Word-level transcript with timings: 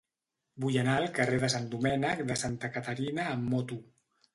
Vull 0.65 0.77
anar 0.83 0.95
al 1.01 1.05
carrer 1.19 1.39
de 1.45 1.51
Sant 1.57 1.69
Domènec 1.75 2.27
de 2.33 2.41
Santa 2.47 2.75
Caterina 2.81 3.33
amb 3.39 3.51
moto. 3.57 3.85